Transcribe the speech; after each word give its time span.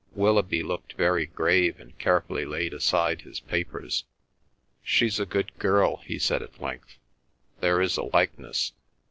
Willoughby 0.15 0.63
looked 0.63 0.93
very 0.93 1.27
grave 1.27 1.79
and 1.79 1.95
carefully 1.99 2.43
laid 2.43 2.73
aside 2.73 3.21
his 3.21 3.39
papers. 3.39 4.05
"She's 4.81 5.19
a 5.19 5.27
good 5.27 5.55
girl," 5.59 5.97
he 5.97 6.17
said 6.17 6.41
at 6.41 6.59
length. 6.59 6.97
"There 7.59 7.79
is 7.79 7.97
a 7.97 8.03
likeness?" 8.05 8.71